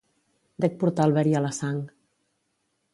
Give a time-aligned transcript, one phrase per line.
[0.65, 1.81] Dec portar el verí a la sang.